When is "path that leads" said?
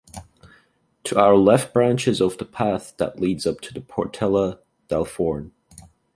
2.45-3.45